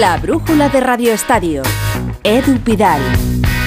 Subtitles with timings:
[0.00, 1.62] La brújula de Radio Estadio.
[2.24, 3.02] Edu Pidal.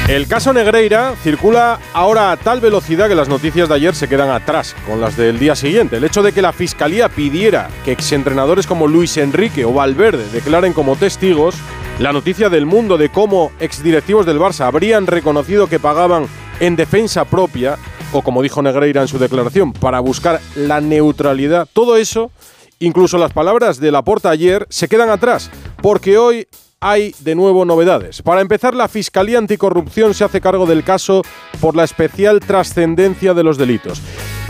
[0.07, 4.31] El caso Negreira circula ahora a tal velocidad que las noticias de ayer se quedan
[4.31, 5.97] atrás con las del día siguiente.
[5.97, 10.73] El hecho de que la fiscalía pidiera que exentrenadores como Luis Enrique o Valverde declaren
[10.73, 11.53] como testigos,
[11.99, 16.25] la noticia del mundo de cómo exdirectivos del Barça habrían reconocido que pagaban
[16.59, 17.77] en defensa propia,
[18.13, 22.31] o como dijo Negreira en su declaración, para buscar la neutralidad, todo eso,
[22.79, 25.49] incluso las palabras de Laporta ayer, se quedan atrás,
[25.81, 26.47] porque hoy
[26.79, 28.21] hay de nuevo novedades.
[28.21, 31.23] Para empezar, la Fiscalía Anticorrupción se hace cargo del caso
[31.59, 34.01] por la especial trascendencia de los delitos.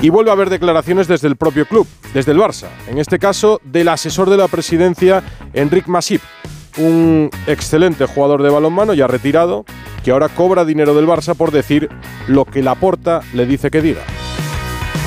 [0.01, 2.67] Y vuelve a haber declaraciones desde el propio club, desde el Barça.
[2.87, 6.21] En este caso, del asesor de la presidencia, Enric Masip,
[6.77, 9.63] un excelente jugador de balonmano ya retirado,
[10.03, 11.89] que ahora cobra dinero del Barça por decir
[12.27, 14.01] lo que la porta le dice que diga.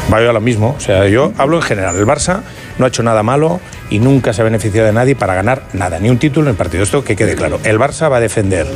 [0.09, 1.97] Vaya lo mismo, o sea, yo hablo en general.
[1.97, 2.43] El Barça
[2.79, 3.61] no ha hecho nada malo
[3.91, 6.57] y nunca se ha beneficiado de nadie para ganar nada, ni un título en el
[6.57, 6.83] partido.
[6.83, 7.61] Esto que quede claro.
[7.65, 8.67] El Barça va a defender,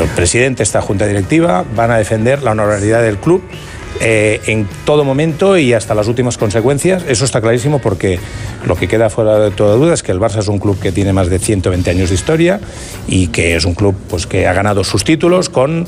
[0.00, 3.42] el presidente, esta junta directiva, van a defender la honorabilidad del club
[4.00, 7.04] eh, en todo momento y hasta las últimas consecuencias.
[7.08, 8.18] Eso está clarísimo porque
[8.66, 10.92] lo que queda fuera de toda duda es que el Barça es un club que
[10.92, 12.60] tiene más de 120 años de historia
[13.08, 15.86] y que es un club pues, que ha ganado sus títulos con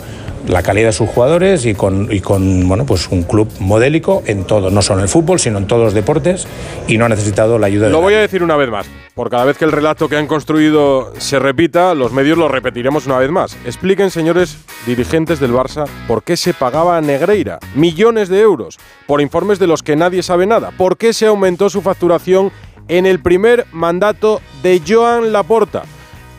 [0.48, 4.44] la calidad de sus jugadores y con, y con bueno, pues un club modélico en
[4.44, 6.46] todo, no solo en el fútbol, sino en todos los deportes
[6.86, 8.86] y no ha necesitado la ayuda de Lo voy a decir una vez más.
[9.14, 13.06] Por cada vez que el relato que han construido se repita, los medios lo repetiremos
[13.06, 13.56] una vez más.
[13.66, 19.20] Expliquen, señores dirigentes del Barça, por qué se pagaba a Negreira millones de euros por
[19.20, 20.70] informes de los que nadie sabe nada.
[20.76, 22.52] ¿Por qué se aumentó su facturación
[22.88, 25.82] en el primer mandato de Joan Laporta?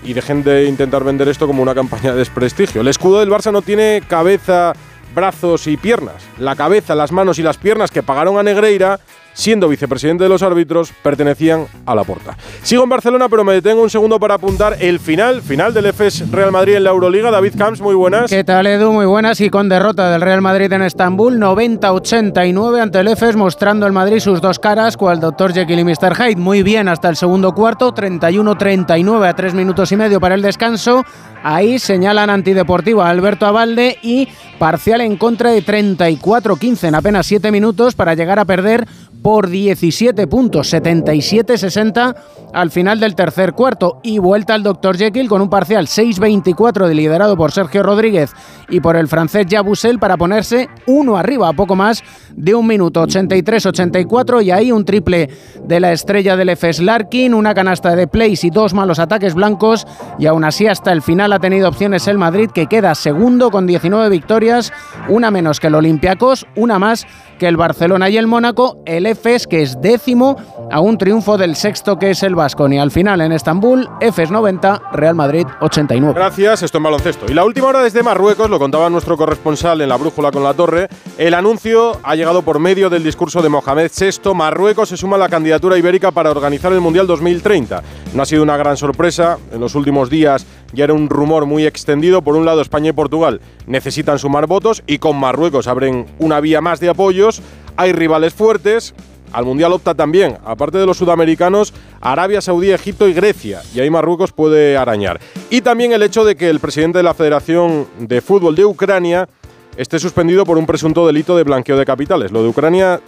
[0.03, 2.81] Y dejen de intentar vender esto como una campaña de desprestigio.
[2.81, 4.73] El escudo del Barça no tiene cabeza,
[5.13, 6.23] brazos y piernas.
[6.37, 8.99] La cabeza, las manos y las piernas que pagaron a Negreira
[9.39, 12.37] siendo vicepresidente de los árbitros, pertenecían a la porta.
[12.61, 16.29] Sigo en Barcelona, pero me detengo un segundo para apuntar el final, final del EFES
[16.29, 17.31] Real Madrid en la Euroliga.
[17.31, 18.29] David Camps, muy buenas.
[18.29, 18.91] ¿Qué tal, Edu?
[18.91, 19.39] Muy buenas.
[19.39, 24.19] Y con derrota del Real Madrid en Estambul, 90-89 ante el EFES, mostrando el Madrid
[24.19, 25.53] sus dos caras, cual Dr.
[25.53, 26.15] Jekyll y Mr.
[26.15, 26.35] Hyde.
[26.35, 31.05] Muy bien hasta el segundo cuarto, 31-39 a tres minutos y medio para el descanso.
[31.43, 34.27] Ahí señalan antideportivo a Alberto Abalde y
[34.57, 38.85] parcial en contra de 34-15 en apenas 7 minutos para llegar a perder
[39.21, 42.15] por 17 puntos, 77-60
[42.53, 43.99] al final del tercer cuarto.
[44.03, 44.97] Y vuelta al Dr.
[44.97, 48.31] Jekyll con un parcial 6-24 liderado por Sergio Rodríguez
[48.69, 52.03] y por el francés Jabusel para ponerse uno arriba, a poco más
[52.35, 54.43] de un minuto, 83-84.
[54.43, 55.29] Y ahí un triple
[55.63, 59.85] de la estrella del FS Larkin, una canasta de plays y dos malos ataques blancos.
[60.17, 63.67] Y aún así, hasta el final ha tenido opciones el Madrid, que queda segundo con
[63.67, 64.71] 19 victorias,
[65.07, 67.05] una menos que el Olympiacos, una más
[67.37, 70.37] que el Barcelona y el Mónaco, el EFES que es décimo
[70.71, 72.79] a un triunfo del sexto que es el Vasconi.
[72.79, 76.13] Al final en Estambul, EFES 90, Real Madrid 89.
[76.15, 77.25] Gracias, esto en baloncesto.
[77.27, 80.53] Y la última hora desde Marruecos, lo contaba nuestro corresponsal en la brújula con la
[80.53, 80.87] torre,
[81.17, 84.33] el anuncio ha llegado por medio del discurso de Mohamed VI.
[84.33, 87.83] Marruecos se suma a la candidatura ibérica para organizar el Mundial 2030.
[88.13, 91.65] No ha sido una gran sorpresa, en los últimos días ya era un rumor muy
[91.65, 92.21] extendido.
[92.21, 96.61] Por un lado, España y Portugal necesitan sumar votos y con Marruecos abren una vía
[96.61, 97.41] más de apoyos.
[97.79, 98.93] Hay rivales fuertes.
[99.31, 103.61] Al Mundial opta también, aparte de los sudamericanos, Arabia Saudí, Egipto y Grecia.
[103.73, 105.21] Y ahí Marruecos puede arañar.
[105.49, 109.29] Y también el hecho de que el presidente de la Federación de Fútbol de Ucrania
[109.77, 112.33] esté suspendido por un presunto delito de blanqueo de capitales.
[112.33, 112.99] Lo de Ucrania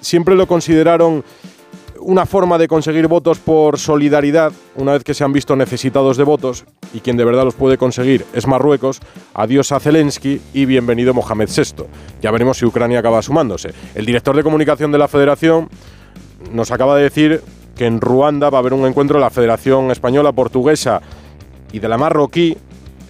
[0.00, 1.22] siempre lo consideraron
[2.00, 6.24] una forma de conseguir votos por solidaridad, una vez que se han visto necesitados de
[6.24, 9.00] votos, y quien de verdad los puede conseguir es Marruecos,
[9.34, 11.84] adiós a Zelensky y bienvenido Mohamed VI.
[12.20, 13.72] Ya veremos si Ucrania acaba sumándose.
[13.94, 15.68] El director de comunicación de la federación
[16.52, 17.42] nos acaba de decir
[17.76, 21.00] que en Ruanda va a haber un encuentro de la Federación Española, Portuguesa
[21.72, 22.56] y de la Marroquí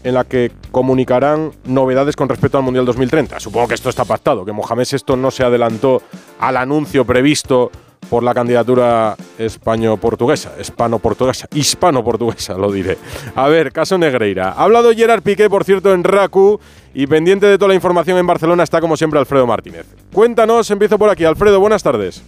[0.03, 3.41] en la que comunicarán novedades con respecto al Mundial 2030.
[3.41, 6.03] Supongo que esto está pactado, que Mohamed VI no se adelantó
[6.39, 7.71] al anuncio previsto
[8.09, 12.99] por la candidatura españo-portuguesa, hispano-portuguesa, hispano-portuguesa, lo diré.
[13.34, 14.51] A ver, caso Negreira.
[14.51, 16.60] Ha hablado Gerard Piqué, por cierto, en RACU,
[16.92, 19.86] y pendiente de toda la información en Barcelona está, como siempre, Alfredo Martínez.
[20.13, 21.24] Cuéntanos, empiezo por aquí.
[21.24, 22.22] Alfredo, buenas tardes.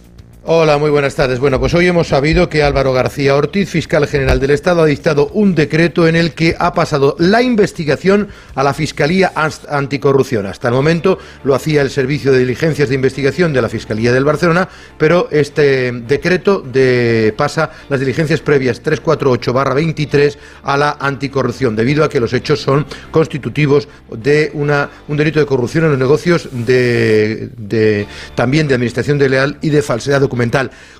[0.45, 1.39] Hola, muy buenas tardes.
[1.39, 5.27] Bueno, pues hoy hemos sabido que Álvaro García Ortiz, fiscal general del Estado, ha dictado
[5.27, 9.31] un decreto en el que ha pasado la investigación a la Fiscalía
[9.69, 10.45] Anticorrupción.
[10.45, 14.25] Hasta el momento lo hacía el Servicio de Diligencias de Investigación de la Fiscalía del
[14.25, 14.67] Barcelona,
[14.97, 22.19] pero este decreto de, pasa las diligencias previas 348-23 a la anticorrupción, debido a que
[22.19, 28.67] los hechos son constitutivos de un delito de corrupción en los negocios de, de también
[28.67, 30.21] de administración de leal y de falsedad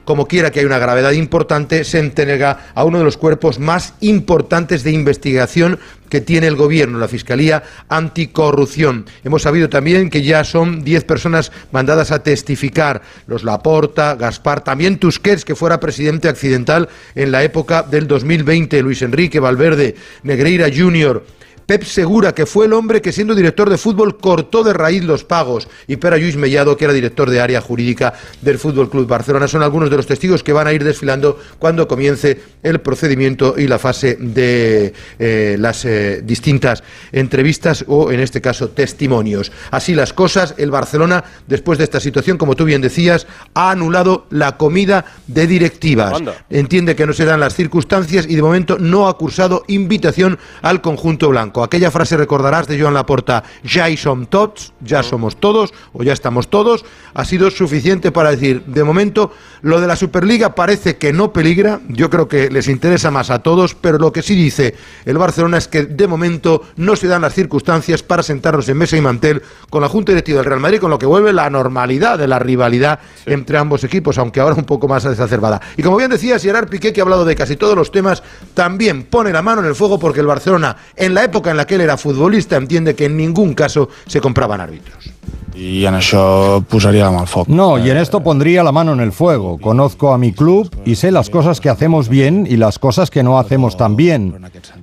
[0.05, 3.93] Como quiera que hay una gravedad importante, se entrega a uno de los cuerpos más
[4.01, 9.05] importantes de investigación que tiene el gobierno, la Fiscalía Anticorrupción.
[9.23, 14.99] Hemos sabido también que ya son 10 personas mandadas a testificar, los Laporta, Gaspar, también
[14.99, 21.23] Tusquets, que fuera presidente accidental en la época del 2020, Luis Enrique Valverde, Negreira Jr.,
[21.65, 25.23] Pep Segura, que fue el hombre que siendo director de fútbol cortó de raíz los
[25.23, 29.47] pagos, y Pera Lluís Mellado, que era director de área jurídica del Fútbol Club Barcelona,
[29.47, 33.67] son algunos de los testigos que van a ir desfilando cuando comience el procedimiento y
[33.67, 39.51] la fase de eh, las eh, distintas entrevistas o, en este caso, testimonios.
[39.71, 44.25] Así las cosas, el Barcelona, después de esta situación, como tú bien decías, ha anulado
[44.29, 46.21] la comida de directivas.
[46.49, 50.81] Entiende que no se dan las circunstancias y de momento no ha cursado invitación al
[50.81, 51.52] conjunto blanco.
[51.61, 53.97] Aquella frase recordarás de Joan Laporta, ya y
[54.29, 59.31] tots, ya somos todos o ya estamos todos, ha sido suficiente para decir, de momento,
[59.61, 63.39] lo de la Superliga parece que no peligra, yo creo que les interesa más a
[63.39, 67.21] todos, pero lo que sí dice el Barcelona es que de momento no se dan
[67.21, 70.79] las circunstancias para sentarnos en mesa y mantel con la Junta Directiva del Real Madrid,
[70.79, 74.65] con lo que vuelve la normalidad de la rivalidad entre ambos equipos, aunque ahora un
[74.65, 75.61] poco más desacerbada.
[75.77, 78.23] Y como bien decía Gerard Piqué, que ha hablado de casi todos los temas,
[78.53, 81.65] también pone la mano en el fuego porque el Barcelona, en la época en la
[81.65, 85.13] que él era futbolista entiende que en ningún caso se compraban árbitros.
[85.55, 89.11] Y en eso pusaría la mano No, y en esto pondría la mano en el
[89.11, 89.59] fuego.
[89.59, 93.21] Conozco a mi club y sé las cosas que hacemos bien y las cosas que
[93.21, 94.35] no hacemos tan bien.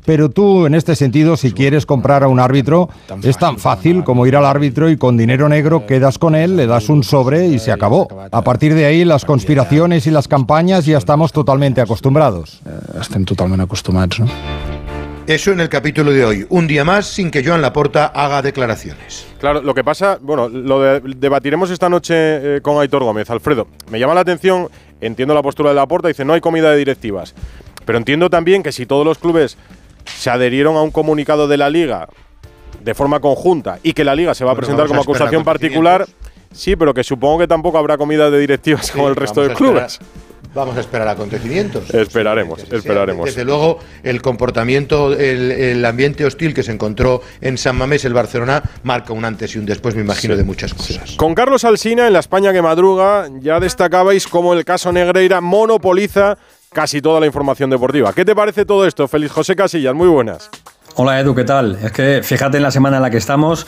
[0.05, 2.89] Pero tú, en este sentido, si quieres comprar a un árbitro,
[3.23, 6.67] es tan fácil como ir al árbitro y con dinero negro quedas con él, le
[6.67, 8.09] das un sobre y se acabó.
[8.31, 12.61] A partir de ahí, las conspiraciones y las campañas ya estamos totalmente acostumbrados.
[12.65, 14.69] Eh, Estén totalmente acostumbrados, ¿no?
[15.31, 16.44] Eso en el capítulo de hoy.
[16.49, 19.29] Un día más sin que Joan Laporta haga declaraciones.
[19.38, 23.31] Claro, lo que pasa, bueno, lo debatiremos esta noche eh, con Aitor Gómez.
[23.31, 24.69] Alfredo, me llama la atención,
[25.00, 27.37] entiendo la postura de Laporta, dice no hay comida de directivas.
[27.85, 29.56] Pero entiendo también que si todos los clubes
[30.05, 32.09] se adherieron a un comunicado de la liga
[32.83, 36.09] de forma conjunta y que la liga se va a presentar como acusación particular,
[36.50, 40.00] sí, pero que supongo que tampoco habrá comida de directivas como el resto de clubes.
[40.52, 41.93] Vamos a esperar acontecimientos.
[41.94, 43.26] Esperaremos, esperaremos.
[43.26, 48.62] Desde luego, el comportamiento, el, ambiente hostil que se encontró en San Mamés, el Barcelona,
[48.82, 51.12] marca un antes y un después, me imagino, de muchas cosas.
[51.17, 56.37] Con Carlos Alsina, en la España que madruga, ya destacabais cómo el caso Negreira monopoliza
[56.73, 58.12] casi toda la información deportiva.
[58.12, 59.94] ¿Qué te parece todo esto, Félix José Casillas?
[59.94, 60.50] Muy buenas.
[60.97, 61.79] Hola Edu, ¿qué tal?
[61.82, 63.67] Es que fíjate en la semana en la que estamos,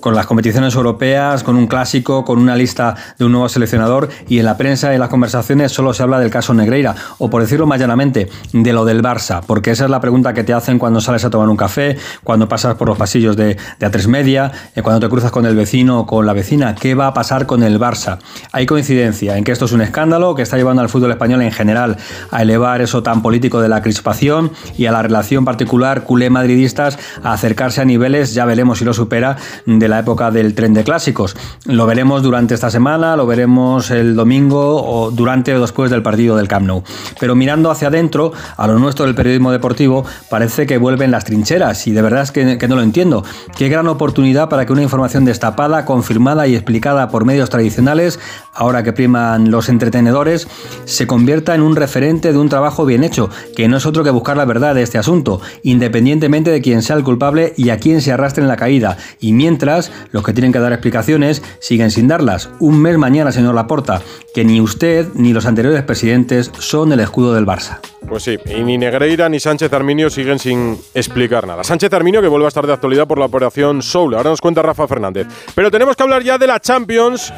[0.00, 4.38] con las competiciones europeas, con un clásico, con una lista de un nuevo seleccionador y
[4.38, 7.42] en la prensa y en las conversaciones solo se habla del caso Negreira o por
[7.42, 10.78] decirlo más llanamente, de lo del Barça, porque esa es la pregunta que te hacen
[10.78, 14.52] cuando sales a tomar un café, cuando pasas por los pasillos de, de A3 Media,
[14.74, 17.46] eh, cuando te cruzas con el vecino o con la vecina, ¿qué va a pasar
[17.46, 18.18] con el Barça?
[18.52, 21.52] Hay coincidencia en que esto es un escándalo que está llevando al fútbol español en
[21.52, 21.96] general
[22.30, 26.98] a elevar eso tan político de la crispación y a la relación particular culé madridistas
[27.22, 29.36] a acercarse a niveles, ya veremos si lo supera,
[29.66, 31.36] de la época del tren de clásicos.
[31.66, 36.36] Lo veremos durante esta semana, lo veremos el domingo o durante o después del partido
[36.36, 36.82] del Camp Nou.
[37.18, 41.86] Pero mirando hacia adentro, a lo nuestro del periodismo deportivo, parece que vuelven las trincheras
[41.86, 43.24] y de verdad es que, que no lo entiendo.
[43.56, 48.18] Qué gran oportunidad para que una información destapada, confirmada y explicada por medios tradicionales,
[48.54, 50.48] ahora que priman los entretenedores,
[50.84, 54.10] se convierta en un referente de un trabajo bien hecho, que no es otro que
[54.10, 58.00] buscar la verdad de este asunto, independientemente de quién sea el culpable y a quién
[58.02, 58.98] se arrastre en la caída.
[59.20, 59.79] Y mientras,
[60.10, 62.50] los que tienen que dar explicaciones siguen sin darlas.
[62.58, 64.02] Un mes mañana, señor Laporta,
[64.34, 67.78] que ni usted ni los anteriores presidentes son el escudo del Barça.
[68.08, 71.62] Pues sí, y ni Negreira ni Sánchez Arminio siguen sin explicar nada.
[71.62, 74.14] Sánchez Arminio que vuelve a estar de actualidad por la operación Soul.
[74.14, 75.28] Ahora nos cuenta Rafa Fernández.
[75.54, 77.32] Pero tenemos que hablar ya de la Champions,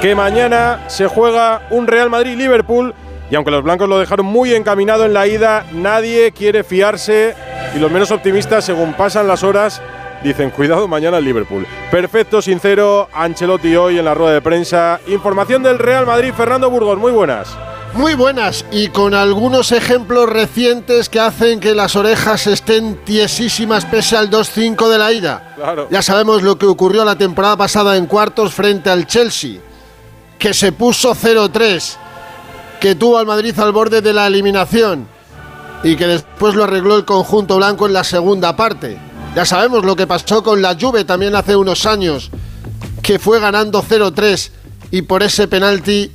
[0.00, 2.94] que mañana se juega un Real Madrid-Liverpool.
[3.30, 7.34] Y aunque los blancos lo dejaron muy encaminado en la ida, nadie quiere fiarse
[7.74, 9.82] y los menos optimistas, según pasan las horas,
[10.24, 11.66] dicen cuidado mañana el Liverpool.
[11.90, 14.98] Perfecto, sincero, Ancelotti hoy en la rueda de prensa.
[15.06, 17.48] Información del Real Madrid, Fernando Burgos, muy buenas.
[17.92, 24.16] Muy buenas y con algunos ejemplos recientes que hacen que las orejas estén tiesísimas pese
[24.16, 25.86] al 2-5 de la ida.
[25.90, 29.60] Ya sabemos lo que ocurrió la temporada pasada en cuartos frente al Chelsea,
[30.38, 31.96] que se puso 0-3,
[32.80, 35.06] que tuvo al Madrid al borde de la eliminación
[35.84, 38.98] y que después lo arregló el conjunto blanco en la segunda parte.
[39.34, 42.30] Ya sabemos lo que pasó con la Juve también hace unos años,
[43.02, 44.50] que fue ganando 0-3
[44.92, 46.12] y por ese penalti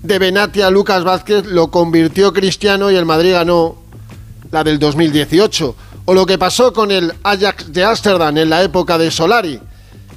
[0.00, 3.76] de Benatia a Lucas Vázquez lo convirtió Cristiano y el Madrid ganó
[4.52, 5.74] la del 2018.
[6.04, 9.60] O lo que pasó con el Ajax de Ámsterdam en la época de Solari,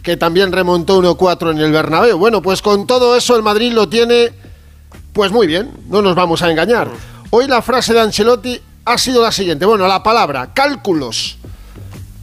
[0.04, 2.20] que también remontó 1-4 en el Bernabéu.
[2.20, 4.32] Bueno, pues con todo eso el Madrid lo tiene
[5.14, 6.90] Pues muy bien, no nos vamos a engañar.
[7.32, 9.66] Hoy la frase de Ancelotti ha sido la siguiente.
[9.66, 11.38] Bueno, la palabra, cálculos.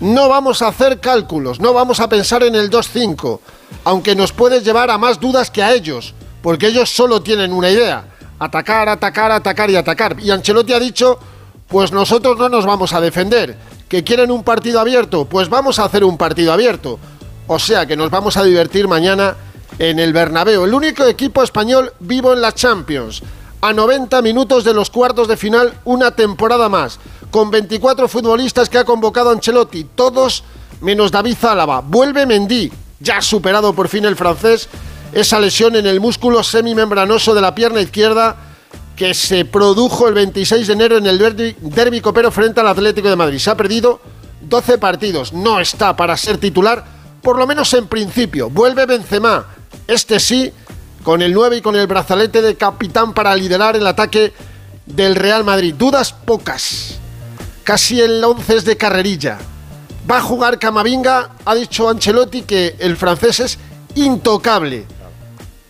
[0.02, 3.38] No vamos a hacer cálculos, no vamos a pensar en el 2-5,
[3.84, 7.70] aunque nos puede llevar a más dudas que a ellos, porque ellos solo tienen una
[7.70, 8.06] idea,
[8.40, 10.16] atacar, atacar, atacar y atacar.
[10.18, 11.20] Y Ancelotti ha dicho,
[11.68, 13.56] pues nosotros no nos vamos a defender,
[13.88, 16.98] que quieren un partido abierto, pues vamos a hacer un partido abierto.
[17.46, 19.36] O sea que nos vamos a divertir mañana
[19.78, 23.22] en el Bernabéu, el único equipo español vivo en la Champions.
[23.60, 26.98] A 90 minutos de los cuartos de final, una temporada más
[27.32, 30.44] con 24 futbolistas que ha convocado Ancelotti, todos
[30.82, 31.80] menos David Zálava.
[31.80, 32.70] Vuelve Mendy,
[33.00, 34.68] ya superado por fin el francés,
[35.14, 38.36] esa lesión en el músculo semimembranoso de la pierna izquierda
[38.94, 43.16] que se produjo el 26 de enero en el derby copero frente al Atlético de
[43.16, 43.38] Madrid.
[43.38, 44.00] Se ha perdido
[44.42, 46.84] 12 partidos, no está para ser titular,
[47.22, 48.50] por lo menos en principio.
[48.50, 49.46] Vuelve Benzema,
[49.88, 50.52] este sí,
[51.02, 54.34] con el 9 y con el brazalete de capitán para liderar el ataque
[54.84, 55.74] del Real Madrid.
[55.74, 56.98] Dudas pocas
[57.64, 59.38] casi el 11 es de carrerilla.
[60.10, 63.58] Va a jugar Camavinga, ha dicho Ancelotti que el francés es
[63.94, 64.86] intocable,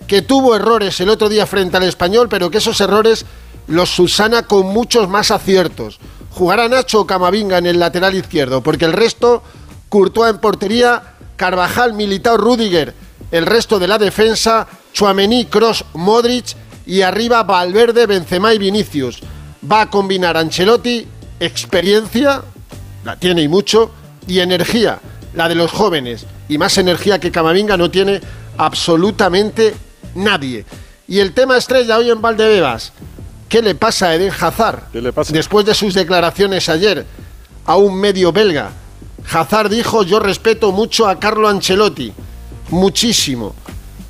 [0.06, 3.26] que tuvo errores el otro día frente al español, pero que esos errores
[3.66, 5.98] los subsana con muchos más aciertos.
[6.30, 9.42] Jugará Nacho Camavinga en el lateral izquierdo, porque el resto,
[9.88, 12.94] Courtois en portería, Carvajal, Militao, Rudiger,
[13.30, 16.56] el resto de la defensa, Chuamení, Cross, Modric
[16.86, 19.20] y arriba Valverde, Benzema y Vinicius.
[19.70, 21.06] Va a combinar Ancelotti
[21.44, 22.42] experiencia,
[23.04, 23.90] la tiene y mucho,
[24.28, 25.00] y energía,
[25.34, 28.20] la de los jóvenes, y más energía que Camavinga no tiene
[28.56, 29.74] absolutamente
[30.14, 30.64] nadie.
[31.08, 32.92] Y el tema estrella hoy en Valdebebas,
[33.48, 34.92] ¿qué le pasa a Eden Hazard?
[35.30, 37.04] Después de sus declaraciones ayer
[37.66, 38.70] a un medio belga,
[39.30, 42.12] Hazard dijo, yo respeto mucho a Carlo Ancelotti,
[42.70, 43.54] muchísimo.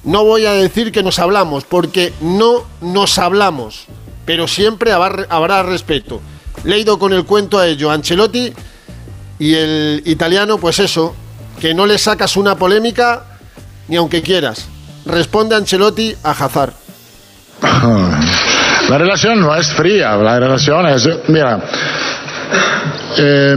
[0.05, 3.87] No voy a decir que nos hablamos, porque no nos hablamos,
[4.27, 6.21] pero siempre habrá respeto
[6.65, 7.91] le he ido con el cuento a ello.
[7.91, 8.53] Ancelotti
[9.39, 11.15] y el italiano, pues eso,
[11.61, 13.25] que no le sacas una polémica
[13.89, 14.67] ni aunque quieras.
[15.05, 16.73] Responde Ancelotti a Hazard.
[18.89, 21.63] La relación no es fría, la relación es, mira,
[23.17, 23.57] eh,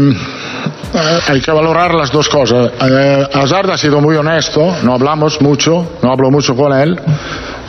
[1.28, 2.72] hay que valorar las dos cosas.
[2.80, 6.98] Eh, Hazard ha sido muy honesto, no hablamos mucho, no hablo mucho con él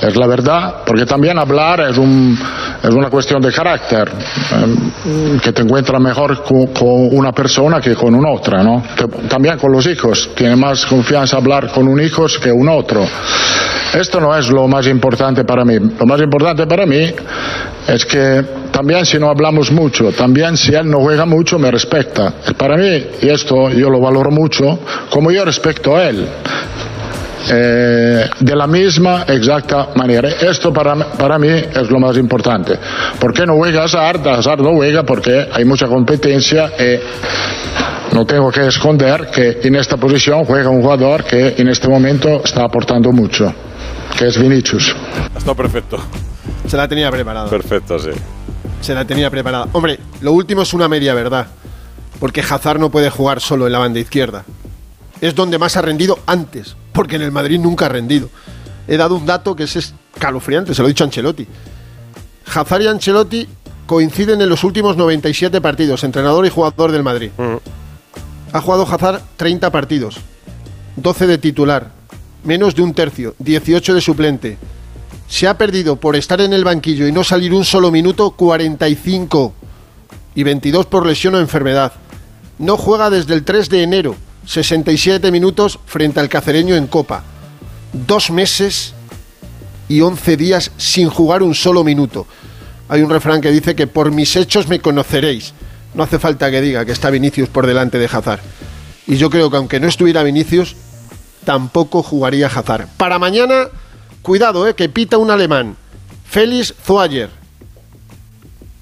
[0.01, 2.39] es la verdad, porque también hablar es, un,
[2.83, 6.69] es una cuestión de carácter, eh, que te encuentras mejor con,
[7.13, 8.83] una persona que con una otra, ¿no?
[9.29, 13.07] también con los hijos, tiene más confianza hablar con un hijo que un otro.
[13.95, 15.79] Esto no es lo más importante para mí.
[15.79, 17.13] Lo más importante para mí
[17.87, 22.33] es que también si no hablamos mucho, también si él no juega mucho, me respeta.
[22.59, 26.29] Para mí, y esto yo lo valoro mucho, como yo respeto a él.
[27.49, 30.29] Eh, de la misma exacta manera.
[30.29, 32.79] Esto para, para mí es lo más importante.
[33.21, 34.27] ¿Por qué no juega Hazard?
[34.27, 39.97] Hazard no juega porque hay mucha competencia y no tengo que esconder que en esta
[39.97, 43.53] posición juega un jugador que en este momento está aportando mucho,
[44.19, 44.97] que es Vinicius.
[45.37, 45.99] Está perfecto.
[46.67, 47.49] Se la tenía preparada.
[47.49, 48.11] Perfecto, sí.
[48.81, 49.69] Se la tenía preparada.
[49.73, 51.47] Hombre, lo último es una media verdad.
[52.19, 54.45] Porque Hazard no puede jugar solo en la banda izquierda
[55.21, 58.31] es donde más ha rendido antes, porque en el Madrid nunca ha rendido.
[58.89, 61.47] He dado un dato que es escalofriante, se lo he dicho a Ancelotti.
[62.55, 63.47] Hazard y Ancelotti
[63.85, 67.31] coinciden en los últimos 97 partidos, entrenador y jugador del Madrid.
[68.51, 70.17] Ha jugado Hazard 30 partidos,
[70.97, 71.91] 12 de titular,
[72.45, 74.59] menos de un tercio, 18 de suplente.
[75.29, 79.53] Se ha perdido por estar en el banquillo y no salir un solo minuto 45
[80.35, 81.93] y 22 por lesión o enfermedad.
[82.59, 87.25] No juega desde el 3 de enero 67 minutos frente al cacereño en Copa.
[87.93, 88.95] Dos meses
[89.89, 92.27] y 11 días sin jugar un solo minuto.
[92.89, 95.53] Hay un refrán que dice que por mis hechos me conoceréis.
[95.95, 98.41] No hace falta que diga que está Vinicius por delante de Hazard.
[99.07, 100.77] Y yo creo que aunque no estuviera Vinicius,
[101.45, 102.89] tampoco jugaría Hazard.
[102.97, 103.69] Para mañana,
[104.23, 105.77] cuidado, eh, que pita un alemán.
[106.29, 107.31] Félix Zoayer.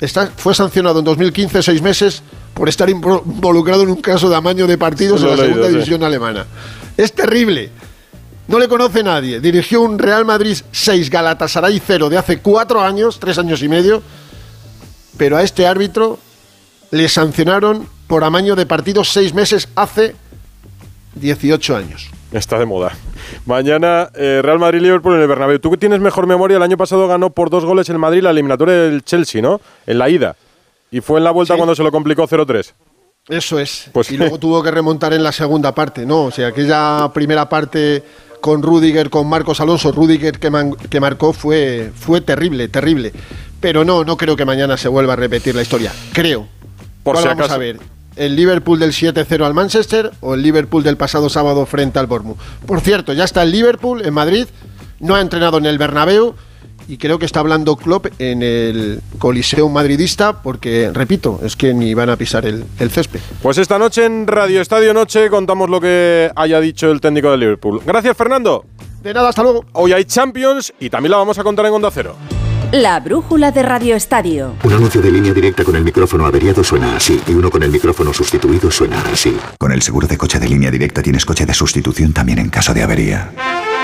[0.00, 2.22] Está, fue sancionado en 2015 seis meses
[2.54, 6.46] por estar involucrado en un caso de amaño de partidos en la segunda división alemana.
[6.96, 7.70] Es terrible.
[8.46, 9.40] No le conoce nadie.
[9.40, 14.02] Dirigió un Real Madrid 6, Galatasaray 0 de hace cuatro años, tres años y medio.
[15.16, 16.18] Pero a este árbitro
[16.90, 20.14] le sancionaron por amaño de partidos seis meses hace
[21.14, 22.10] 18 años.
[22.32, 22.92] Está de moda.
[23.46, 25.58] Mañana eh, Real Madrid-Liverpool en el Bernabéu.
[25.58, 28.74] Tú tienes mejor memoria, el año pasado ganó por dos goles el Madrid la eliminatoria
[28.74, 29.60] del Chelsea, ¿no?
[29.86, 30.36] En la ida.
[30.94, 32.72] Y fue en la vuelta cuando se lo complicó 0-3.
[33.28, 33.90] Eso es.
[33.92, 36.26] Pues y luego tuvo que remontar en la segunda parte, ¿no?
[36.26, 38.04] O sea, aquella primera parte
[38.40, 39.90] con Rudiger, con Marcos Alonso.
[39.90, 40.52] Rudiger que,
[40.88, 43.12] que marcó fue, fue terrible, terrible.
[43.58, 45.92] Pero no, no creo que mañana se vuelva a repetir la historia.
[46.12, 46.46] Creo.
[47.02, 47.80] Por si vamos a ver?
[48.14, 52.38] ¿El Liverpool del 7-0 al Manchester o el Liverpool del pasado sábado frente al Bournemouth?
[52.68, 54.46] Por cierto, ya está el Liverpool en Madrid,
[55.00, 56.36] no ha entrenado en el Bernabéu
[56.88, 61.94] y creo que está hablando Klopp en el Coliseo madridista porque, repito, es que ni
[61.94, 63.20] van a pisar el, el, césped.
[63.42, 67.40] Pues esta noche en Radio Estadio Noche contamos lo que haya dicho el técnico del
[67.40, 67.80] Liverpool.
[67.84, 68.64] Gracias, Fernando.
[69.02, 69.64] De nada, hasta luego.
[69.72, 72.16] Hoy hay Champions y también la vamos a contar en Onda Cero.
[72.72, 74.54] La brújula de Radio Estadio.
[74.64, 77.70] Un anuncio de línea directa con el micrófono averiado suena así y uno con el
[77.70, 79.36] micrófono sustituido suena así.
[79.58, 82.74] Con el seguro de coche de línea directa tienes coche de sustitución también en caso
[82.74, 83.30] de avería.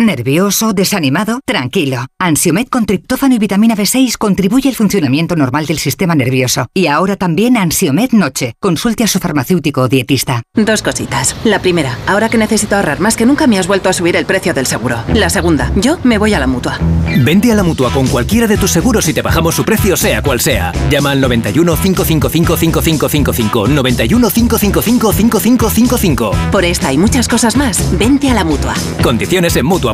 [0.00, 0.74] ¿Nervioso?
[0.74, 1.40] ¿Desanimado?
[1.44, 2.06] Tranquilo.
[2.20, 6.68] Ansiomed con triptófano y vitamina B6 contribuye al funcionamiento normal del sistema nervioso.
[6.72, 8.54] Y ahora también Ansiomed Noche.
[8.60, 10.44] Consulte a su farmacéutico o dietista.
[10.54, 11.34] Dos cositas.
[11.42, 14.24] La primera, ahora que necesito ahorrar más que nunca me has vuelto a subir el
[14.24, 15.02] precio del seguro.
[15.14, 16.78] La segunda, yo me voy a la mutua.
[17.24, 20.22] Vente a la mutua con cualquiera de tus seguros y te bajamos su precio, sea
[20.22, 20.70] cual sea.
[20.90, 23.66] Llama al 91 555 5555.
[23.66, 26.30] 91 555 5555.
[26.52, 28.74] Por esta y muchas cosas más, vente a la mutua.
[29.02, 29.87] Condiciones en mutua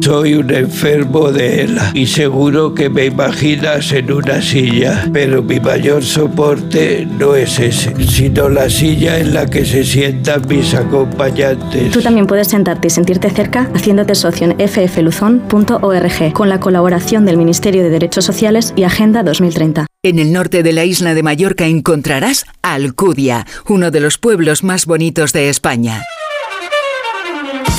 [0.00, 5.58] Soy un enfermo de ELA y seguro que me imaginas en una silla, pero mi
[5.58, 11.90] mayor soporte no es ese, sino la silla en la que se sientan mis acompañantes.
[11.90, 17.36] Tú también puedes sentarte y sentirte cerca haciéndote socio en ffluzon.org con la colaboración del
[17.36, 19.86] Ministerio de Derechos Sociales y Agenda 2030.
[20.04, 24.86] En el norte de la isla de Mallorca encontrarás Alcudia, uno de los pueblos más
[24.86, 26.04] bonitos de España.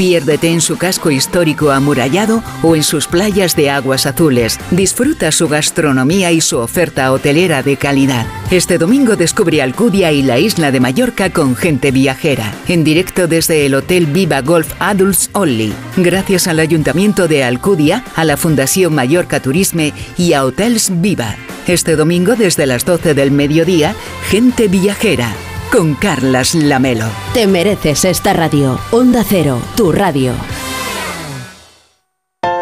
[0.01, 4.59] Piérdete en su casco histórico amurallado o en sus playas de aguas azules.
[4.71, 8.25] Disfruta su gastronomía y su oferta hotelera de calidad.
[8.49, 12.51] Este domingo descubre Alcudia y la isla de Mallorca con gente viajera.
[12.67, 15.71] En directo desde el Hotel Viva Golf Adults Only.
[15.97, 21.35] Gracias al Ayuntamiento de Alcudia, a la Fundación Mallorca Turisme y a Hotels Viva.
[21.67, 23.93] Este domingo desde las 12 del mediodía,
[24.31, 25.31] gente viajera
[25.71, 27.05] con Carlas Lamelo.
[27.33, 28.77] Te mereces esta radio.
[28.91, 30.33] Onda Cero, tu radio.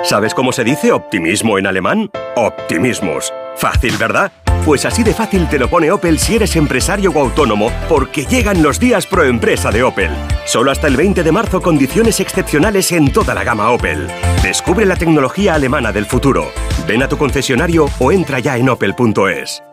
[0.03, 2.09] ¿Sabes cómo se dice optimismo en alemán?
[2.35, 3.33] Optimismus.
[3.55, 4.31] Fácil, ¿verdad?
[4.65, 8.63] Pues así de fácil te lo pone Opel si eres empresario o autónomo, porque llegan
[8.63, 10.11] los días pro empresa de Opel.
[10.45, 14.07] Solo hasta el 20 de marzo condiciones excepcionales en toda la gama Opel.
[14.43, 16.51] Descubre la tecnología alemana del futuro.
[16.87, 19.63] Ven a tu concesionario o entra ya en opel.es.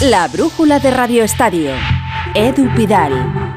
[0.00, 1.72] La brújula de Radio Estadio.
[2.34, 3.12] Edu Pidal.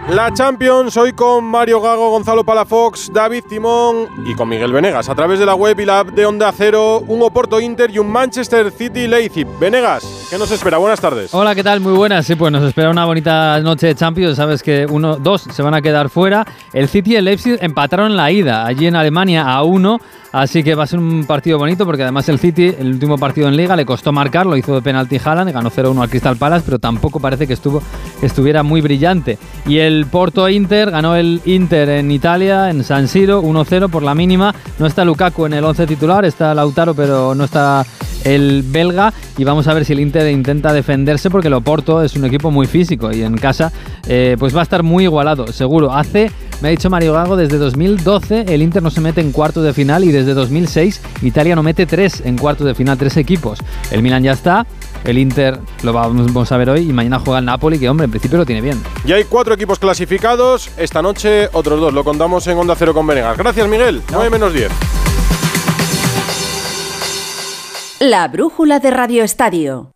[0.10, 5.16] La Champions hoy con Mario Gago, Gonzalo Palafox, David Timón y con Miguel Venegas a
[5.16, 8.08] través de la web y la app de Onda Cero, un Oporto Inter y un
[8.08, 9.48] Manchester City Leipzig.
[9.60, 10.78] Venegas, ¿qué nos espera?
[10.78, 11.34] Buenas tardes.
[11.34, 11.80] Hola, ¿qué tal?
[11.80, 12.26] Muy buenas.
[12.26, 14.38] Sí, pues nos espera una bonita noche de Champions.
[14.38, 16.46] Sabes que uno, dos se van a quedar fuera.
[16.74, 20.00] El City y el Leipzig empataron la ida allí en Alemania a uno.
[20.32, 23.50] Así que va a ser un partido bonito porque además el City, el último partido
[23.50, 26.64] en Liga, le costó marcar, lo hizo de penalti Haaland, ganó 0-1 al Crystal Palace,
[26.66, 27.84] pero tampoco parece que estuvo,
[28.22, 29.38] estuviera muy brillante.
[29.68, 34.16] Y el Porto Inter, ganó el Inter en Italia, en San Siro, 1-0 por la
[34.16, 34.56] mínima.
[34.80, 37.86] No está Lukaku en el 11 titular, está Lautaro, pero no está
[38.24, 42.16] el belga y vamos a ver si el Inter intenta defenderse porque el Oporto es
[42.16, 43.72] un equipo muy físico y en casa
[44.08, 45.94] eh, pues va a estar muy igualado, seguro.
[45.94, 46.32] Hace,
[46.62, 49.74] me ha dicho Mario Gago, desde 2012 el Inter no se mete en cuartos de
[49.74, 53.60] final y desde 2006 Italia no mete tres en cuartos de final, tres equipos.
[53.92, 54.66] El Milan ya está,
[55.04, 58.12] el Inter lo vamos a ver hoy y mañana juega el Napoli, que hombre, en
[58.12, 58.82] principio lo tiene bien.
[59.06, 63.08] Y hay cuatro equipos clasificados, esta noche otros dos, lo contamos en Onda Cero con
[63.08, 63.38] Venegas.
[63.38, 64.72] Gracias Miguel, 9 menos 10.
[68.04, 69.92] La brújula de Radio Estadio.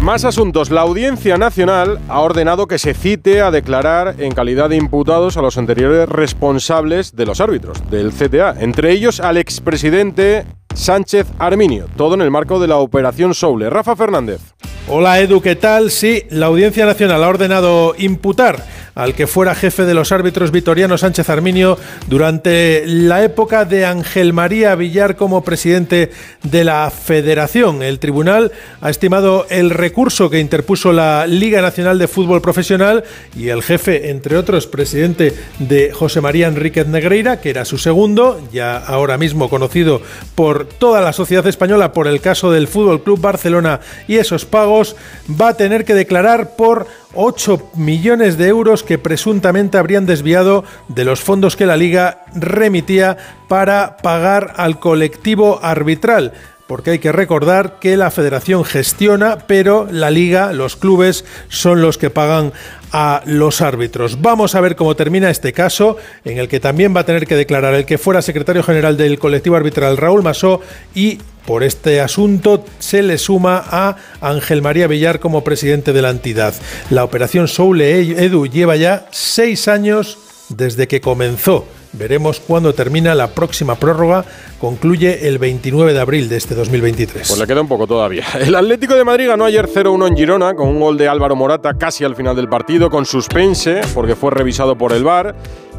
[0.00, 0.70] Más asuntos.
[0.70, 5.42] La Audiencia Nacional ha ordenado que se cite a declarar en calidad de imputados a
[5.42, 12.14] los anteriores responsables de los árbitros del CTA, entre ellos al expresidente Sánchez Arminio, todo
[12.14, 13.70] en el marco de la Operación Soule.
[13.70, 14.40] Rafa Fernández.
[14.88, 15.90] Hola Edu, ¿qué tal?
[15.90, 18.62] Sí, la Audiencia Nacional ha ordenado imputar
[18.96, 24.32] al que fuera jefe de los árbitros Vitoriano Sánchez Arminio durante la época de Ángel
[24.32, 26.10] María Villar como presidente
[26.42, 27.82] de la Federación.
[27.82, 33.04] El tribunal ha estimado el recurso que interpuso la Liga Nacional de Fútbol Profesional
[33.36, 38.40] y el jefe, entre otros, presidente de José María Enríquez Negreira, que era su segundo,
[38.50, 40.00] ya ahora mismo conocido
[40.34, 44.96] por toda la sociedad española por el caso del Fútbol Club Barcelona y esos pagos,
[45.28, 51.04] va a tener que declarar por 8 millones de euros que presuntamente habrían desviado de
[51.04, 53.16] los fondos que la liga remitía
[53.48, 56.32] para pagar al colectivo arbitral
[56.66, 61.98] porque hay que recordar que la federación gestiona, pero la liga, los clubes, son los
[61.98, 62.52] que pagan
[62.92, 64.20] a los árbitros.
[64.20, 67.36] Vamos a ver cómo termina este caso, en el que también va a tener que
[67.36, 70.60] declarar el que fuera secretario general del colectivo arbitral Raúl Masó
[70.94, 76.10] y por este asunto se le suma a Ángel María Villar como presidente de la
[76.10, 76.54] entidad.
[76.90, 81.66] La operación Soule Edu lleva ya seis años desde que comenzó.
[81.98, 84.24] Veremos cuándo termina la próxima prórroga.
[84.60, 87.28] Concluye el 29 de abril de este 2023.
[87.28, 88.24] Pues le queda un poco todavía.
[88.40, 91.74] El Atlético de Madrid ganó ayer 0-1 en Girona con un gol de Álvaro Morata
[91.74, 95.34] casi al final del partido, con suspense, porque fue revisado por el VAR.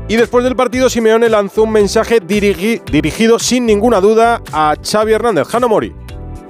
[0.10, 5.48] Y después del partido, Simeone lanzó un mensaje dirigido sin ninguna duda a Xavi Hernández.
[5.48, 5.94] Jano Mori.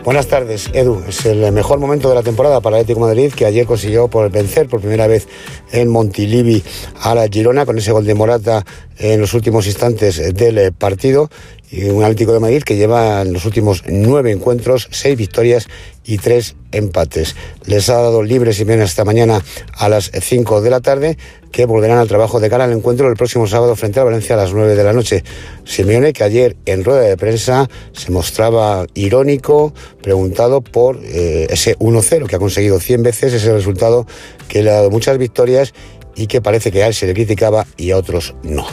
[0.03, 1.03] Buenas tardes, Edu.
[1.07, 4.07] Es el mejor momento de la temporada para el Atlético de Madrid, que ayer consiguió
[4.07, 5.27] por vencer por primera vez
[5.71, 6.63] en Montilivi
[7.01, 8.65] a la Girona con ese gol de Morata
[8.97, 11.29] en los últimos instantes del partido
[11.69, 15.67] y un Atlético de Madrid que lleva en los últimos nueve encuentros seis victorias
[16.05, 17.35] y tres empates.
[17.65, 21.17] Les ha dado libre Simeone esta mañana a las 5 de la tarde,
[21.57, 24.37] que volverán al trabajo de cara al encuentro el próximo sábado frente a Valencia a
[24.37, 25.23] las 9 de la noche.
[25.65, 32.27] Simeone, que ayer en rueda de prensa se mostraba irónico, preguntado por eh, ese 1-0
[32.27, 34.05] que ha conseguido 100 veces, ese resultado
[34.47, 35.73] que le ha dado muchas victorias
[36.15, 38.67] y que parece que a él se le criticaba y a otros no.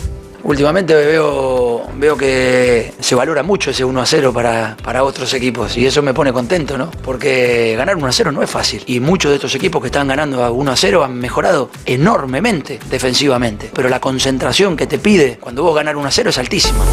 [0.45, 5.75] Últimamente veo, veo que se valora mucho ese 1 a 0 para, para otros equipos
[5.79, 6.91] y eso me pone contento, ¿no?
[7.03, 10.07] Porque ganar 1 a 0 no es fácil y muchos de estos equipos que están
[10.07, 15.39] ganando a 1 a 0 han mejorado enormemente defensivamente, pero la concentración que te pide
[15.41, 16.85] cuando vos ganar 1 a 0 es altísima.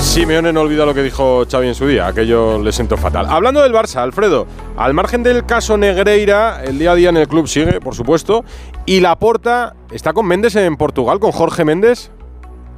[0.00, 3.26] Simeone no olvida lo que dijo Xavi en su día, aquello le sentó fatal.
[3.30, 7.26] Hablando del Barça, Alfredo, al margen del caso Negreira, el día a día en el
[7.26, 8.44] club sigue, por supuesto,
[8.84, 12.10] y la porta está con Méndez en Portugal, con Jorge Méndez.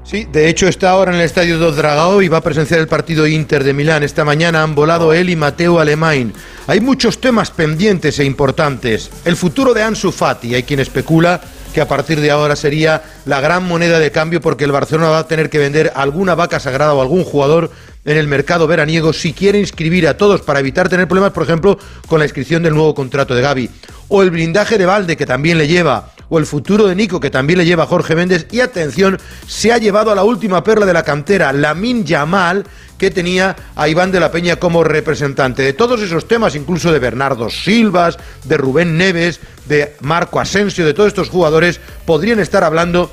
[0.03, 2.89] Sí, de hecho está ahora en el estadio do Dragao y va a presenciar el
[2.89, 4.03] partido Inter de Milán.
[4.03, 6.33] Esta mañana han volado él y Mateo Alemán.
[6.67, 9.11] Hay muchos temas pendientes e importantes.
[9.25, 11.41] El futuro de Ansu Fati, hay quien especula
[11.73, 15.19] que a partir de ahora sería la gran moneda de cambio porque el Barcelona va
[15.21, 17.71] a tener que vender alguna vaca sagrada o algún jugador
[18.05, 21.79] en el mercado veraniego si quiere inscribir a todos para evitar tener problemas, por ejemplo,
[22.09, 23.71] con la inscripción del nuevo contrato de Gaby.
[24.09, 27.29] O el blindaje de Valde, que también le lleva o el futuro de Nico, que
[27.29, 28.47] también le lleva a Jorge Méndez.
[28.51, 32.65] Y atención, se ha llevado a la última perla de la cantera, Lamin Yamal,
[32.97, 35.63] que tenía a Iván de la Peña como representante.
[35.63, 40.95] De todos esos temas, incluso de Bernardo Silvas, de Rubén Neves, de Marco Asensio, de
[40.95, 43.13] todos estos jugadores, podrían estar hablando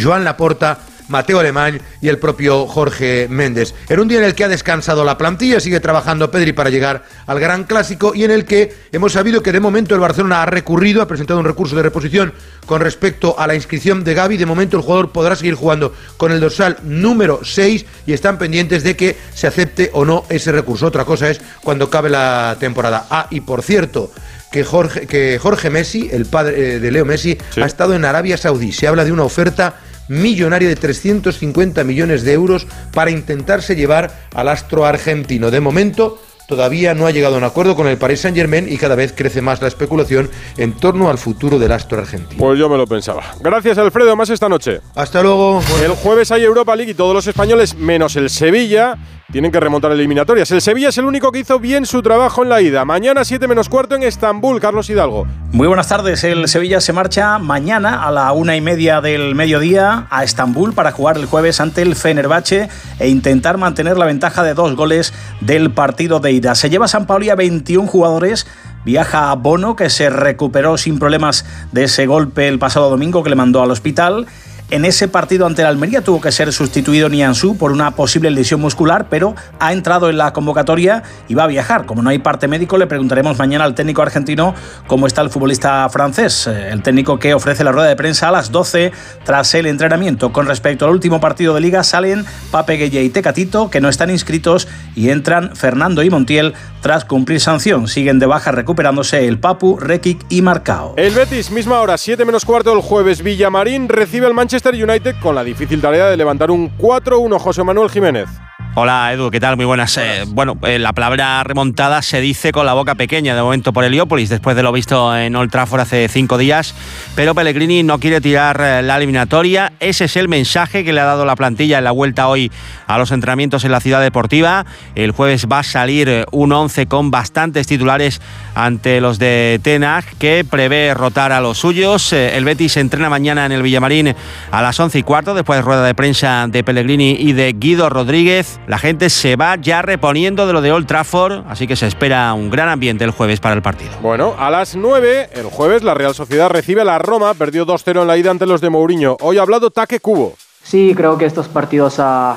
[0.00, 3.74] Joan Laporta Mateo Alemán y el propio Jorge Méndez.
[3.88, 7.04] En un día en el que ha descansado la plantilla, sigue trabajando Pedri para llegar
[7.26, 10.46] al gran clásico y en el que hemos sabido que de momento el Barcelona ha
[10.46, 12.32] recurrido, ha presentado un recurso de reposición
[12.66, 14.36] con respecto a la inscripción de Gaby.
[14.36, 18.82] De momento el jugador podrá seguir jugando con el dorsal número 6 y están pendientes
[18.82, 20.86] de que se acepte o no ese recurso.
[20.86, 23.06] Otra cosa es cuando cabe la temporada.
[23.10, 24.10] Ah, y por cierto,
[24.52, 28.36] que Jorge, que Jorge Messi, el padre eh, de Leo Messi, ha estado en Arabia
[28.36, 28.72] Saudí.
[28.72, 29.76] Se habla de una oferta
[30.08, 35.50] millonaria de 350 millones de euros para intentarse llevar al astro argentino.
[35.50, 38.76] De momento, todavía no ha llegado a un acuerdo con el Paris Saint Germain y
[38.76, 42.38] cada vez crece más la especulación en torno al futuro del astro argentino.
[42.38, 43.22] Pues yo me lo pensaba.
[43.40, 44.80] Gracias Alfredo, más esta noche.
[44.94, 45.62] Hasta luego.
[45.82, 48.98] El jueves hay Europa League y todos los españoles, menos el Sevilla,
[49.32, 50.50] tienen que remontar eliminatorias.
[50.50, 52.84] El Sevilla es el único que hizo bien su trabajo en la ida.
[52.84, 55.26] Mañana 7 menos cuarto en Estambul, Carlos Hidalgo.
[55.52, 56.22] Muy buenas tardes.
[56.22, 60.92] El Sevilla se marcha mañana a la una y media del mediodía a Estambul para
[60.92, 62.68] jugar el jueves ante el Fenerbahce
[62.98, 66.54] e intentar mantener la ventaja de dos goles del partido de ida.
[66.54, 68.46] Se lleva San Pauli a 21 jugadores
[68.84, 73.30] viaja a Bono, que se recuperó sin problemas de ese golpe el pasado domingo que
[73.30, 74.26] le mandó al hospital.
[74.72, 78.58] En ese partido ante el Almería tuvo que ser sustituido Nianzú por una posible lesión
[78.58, 81.84] muscular, pero ha entrado en la convocatoria y va a viajar.
[81.84, 84.54] Como no hay parte médico, le preguntaremos mañana al técnico argentino
[84.86, 88.32] cómo está el futbolista francés, eh, el técnico que ofrece la rueda de prensa a
[88.32, 88.92] las 12
[89.26, 90.32] tras el entrenamiento.
[90.32, 94.08] Con respecto al último partido de liga, salen Pape Gueye y Tecatito, que no están
[94.08, 97.88] inscritos, y entran Fernando y Montiel tras cumplir sanción.
[97.88, 100.92] Siguen de baja recuperándose el Papu, Rekic y Marcao.
[100.98, 105.34] El Betis, misma hora, 7 menos cuarto el jueves, Villamarín recibe al Manchester United con
[105.34, 108.28] la difícil tarea de levantar un 4-1 José Manuel Jiménez.
[108.74, 109.58] Hola Edu, ¿qué tal?
[109.58, 109.98] Muy buenas.
[109.98, 113.84] Eh, bueno, eh, la palabra remontada se dice con la boca pequeña de momento por
[113.84, 116.74] Heliópolis, después de lo visto en Old Trafford hace cinco días,
[117.14, 119.74] pero Pellegrini no quiere tirar eh, la eliminatoria.
[119.78, 122.50] Ese es el mensaje que le ha dado la plantilla en la vuelta hoy
[122.86, 124.64] a los entrenamientos en la ciudad deportiva.
[124.94, 128.22] El jueves va a salir un 11 con bastantes titulares
[128.54, 132.14] ante los de Tenag, que prevé rotar a los suyos.
[132.14, 134.14] El Betis entrena mañana en el Villamarín
[134.50, 137.90] a las 11 y cuarto, después de rueda de prensa de Pellegrini y de Guido
[137.90, 138.61] Rodríguez.
[138.66, 142.32] La gente se va ya reponiendo de lo de Old Trafford, así que se espera
[142.32, 143.90] un gran ambiente el jueves para el partido.
[144.00, 148.02] Bueno, a las 9, el jueves, la Real Sociedad recibe a la Roma, perdió 2-0
[148.02, 149.16] en la ida ante los de Mourinho.
[149.20, 150.34] Hoy ha hablado Taque Cubo.
[150.62, 152.36] Sí, creo que estos partidos a,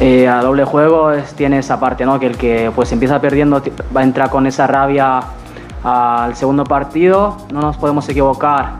[0.00, 2.18] eh, a doble juego es, tiene esa parte, ¿no?
[2.18, 3.62] Que el que pues empieza perdiendo
[3.94, 5.20] va a entrar con esa rabia
[5.82, 7.36] al segundo partido.
[7.52, 8.78] No nos podemos equivocar.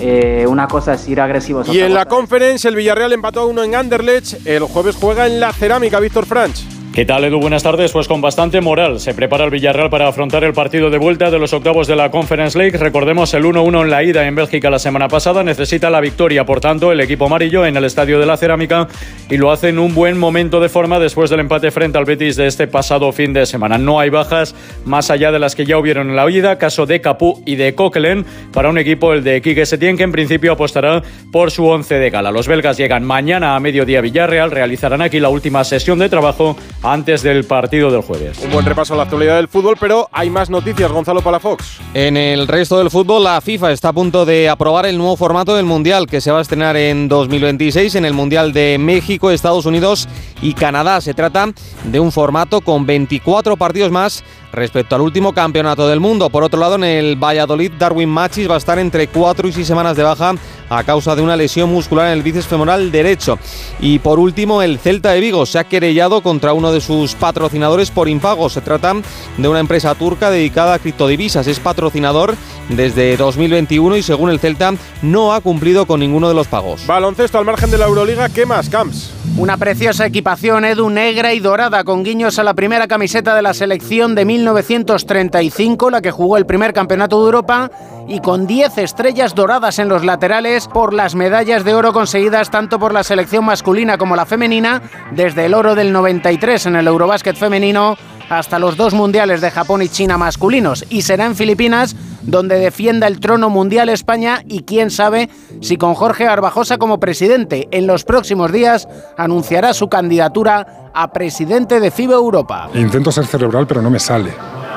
[0.00, 1.68] Eh, una cosa es ir agresivos.
[1.68, 4.46] Y en la conferencia el Villarreal empató a uno en Anderlecht.
[4.46, 6.81] El jueves juega en la cerámica Víctor Franch.
[6.94, 7.40] ¿Qué tal, Edu?
[7.40, 7.90] Buenas tardes.
[7.90, 11.38] Pues con bastante moral se prepara el Villarreal para afrontar el partido de vuelta de
[11.38, 12.76] los octavos de la Conference League.
[12.76, 15.42] Recordemos el 1-1 en la ida en Bélgica la semana pasada.
[15.42, 18.88] Necesita la victoria, por tanto, el equipo amarillo en el Estadio de la Cerámica
[19.30, 22.36] y lo hace en un buen momento de forma después del empate frente al Betis
[22.36, 23.78] de este pasado fin de semana.
[23.78, 27.00] No hay bajas más allá de las que ya hubieron en la ida, caso de
[27.00, 31.02] Capú y de Coquelin, para un equipo, el de Quique Setién, que en principio apostará
[31.32, 32.30] por su once de gala.
[32.30, 36.54] Los belgas llegan mañana a mediodía a Villarreal, realizarán aquí la última sesión de trabajo
[36.82, 38.38] antes del partido del jueves.
[38.44, 41.80] Un buen repaso a la actualidad del fútbol, pero hay más noticias, Gonzalo Palafox.
[41.94, 45.54] En el resto del fútbol, la FIFA está a punto de aprobar el nuevo formato
[45.54, 49.66] del Mundial que se va a estrenar en 2026 en el Mundial de México, Estados
[49.66, 50.08] Unidos
[50.40, 51.00] y Canadá.
[51.00, 51.52] Se trata
[51.84, 56.30] de un formato con 24 partidos más respecto al último campeonato del mundo.
[56.30, 59.66] Por otro lado, en el Valladolid, Darwin Machis va a estar entre 4 y 6
[59.66, 60.34] semanas de baja
[60.78, 63.38] a causa de una lesión muscular en el bíceps femoral derecho.
[63.80, 67.90] Y por último, el Celta de Vigo se ha querellado contra uno de sus patrocinadores
[67.90, 68.48] por impago.
[68.48, 68.94] Se trata
[69.36, 71.46] de una empresa turca dedicada a criptodivisas.
[71.46, 72.34] Es patrocinador
[72.68, 76.86] desde 2021 y según el Celta no ha cumplido con ninguno de los pagos.
[76.86, 79.12] Baloncesto al margen de la Euroliga, ¿qué más, Camps?
[79.36, 83.54] Una preciosa equipación Edu negra y dorada con guiños a la primera camiseta de la
[83.54, 87.70] selección de 1935, la que jugó el primer campeonato de Europa,
[88.08, 92.78] y con 10 estrellas doradas en los laterales por las medallas de oro conseguidas tanto
[92.78, 97.36] por la selección masculina como la femenina, desde el oro del 93 en el Eurobásquet
[97.36, 97.96] femenino
[98.28, 100.84] hasta los dos mundiales de Japón y China masculinos.
[100.88, 105.28] Y será en Filipinas donde defienda el trono mundial España y quién sabe
[105.60, 111.80] si con Jorge Arbajosa como presidente en los próximos días anunciará su candidatura a presidente
[111.80, 112.68] de FIBA Europa.
[112.74, 114.32] Intento ser cerebral pero no me sale.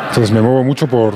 [0.10, 1.16] Entonces me muevo mucho por,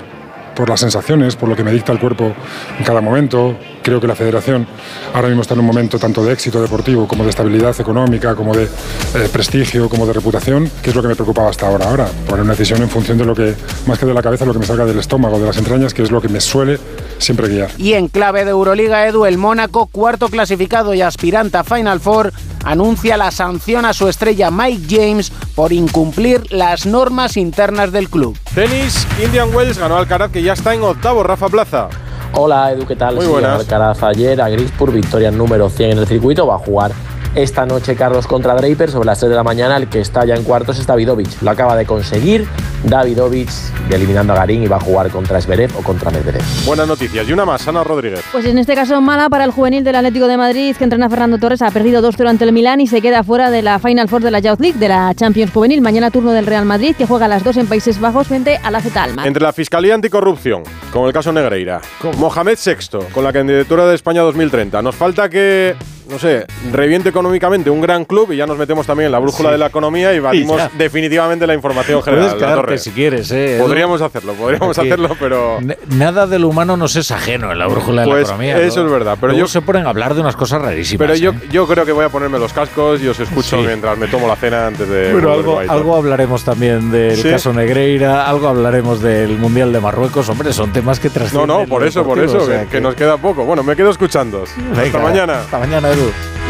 [0.55, 2.33] por las sensaciones, por lo que me dicta el cuerpo
[2.77, 3.55] en cada momento.
[3.81, 4.67] Creo que la federación
[5.13, 8.53] ahora mismo está en un momento tanto de éxito deportivo como de estabilidad económica, como
[8.53, 11.89] de eh, prestigio, como de reputación, que es lo que me preocupaba hasta ahora.
[11.89, 13.55] Ahora, poner una decisión en función de lo que,
[13.87, 16.03] más que de la cabeza, lo que me salga del estómago, de las entrañas, que
[16.03, 16.79] es lo que me suele
[17.17, 17.71] siempre guiar.
[17.77, 22.33] Y en clave de Euroliga, Edu, el Mónaco, cuarto clasificado y aspirante a Final Four,
[22.65, 28.37] anuncia la sanción a su estrella Mike James por incumplir las normas internas del club.
[28.53, 31.89] Tenis, Indian Wells ganó Alcaraz que ya está en octavo, Rafa Plaza.
[32.33, 33.15] Hola Edu, ¿qué tal?
[33.15, 33.59] Muy Sí, buenas.
[33.59, 36.91] Alcaraz ayer a Grispur, victoria número 100 en el circuito, va a jugar
[37.35, 40.35] esta noche Carlos contra Draper sobre las 3 de la mañana, el que está ya
[40.35, 42.47] en cuartos es Davidovich, lo acaba de conseguir
[42.83, 43.51] Davidovich
[43.89, 46.41] eliminando a Garín y va a jugar contra Zverev o contra Medvedev.
[46.65, 47.27] Buenas noticias.
[47.27, 48.23] Y una más, Ana Rodríguez.
[48.31, 51.09] Pues en este caso mala para el juvenil del Atlético de Madrid que entrena a
[51.09, 51.61] Fernando Torres.
[51.61, 54.31] Ha perdido 2-0 ante el Milán y se queda fuera de la Final Four de
[54.31, 55.81] la Youth League, de la Champions Juvenil.
[55.81, 58.71] Mañana turno del Real Madrid que juega a las 2 en Países Bajos frente a
[58.71, 59.27] la Almar.
[59.27, 61.81] Entre la Fiscalía Anticorrupción, con el caso Negreira,
[62.17, 65.75] Mohamed VI, con la candidatura de España 2030, nos falta que,
[66.09, 69.49] no sé, reviente económicamente un gran club y ya nos metemos también en la brújula
[69.49, 69.53] Sí.
[69.53, 72.29] de la economía y batimos definitivamente la información general.
[72.31, 73.57] Puedes quedarte si quieres, ¿eh?
[73.59, 75.59] Podríamos hacerlo, podríamos Aquí, hacerlo, pero...
[75.89, 78.59] Nada del humano nos es ajeno en la brújula de Pues la economía.
[78.61, 78.87] eso ¿no?
[78.87, 81.07] es verdad, pero Luego yo- se ponen a hablar de unas cosas rarísimas.
[81.07, 81.47] Pero yo, ¿eh?
[81.51, 83.63] yo creo que voy a ponerme los cascos y os escucho Sí.
[83.65, 85.13] mientras me tomo la cena antes de...
[85.13, 87.29] Volver algo, hablaremos también del ¿Sí?
[87.29, 90.27] caso Negreira, algo hablaremos del Mundial de Marruecos.
[90.29, 91.47] Hombre, son temas que No, trascienden.
[91.47, 93.43] no, por lo eso, por eso, o sea que, que nos queda poco.
[93.45, 94.43] Bueno, me quedo escuchando.
[94.43, 95.39] Hasta mañana.
[95.41, 96.48] Hasta mañana, Edu.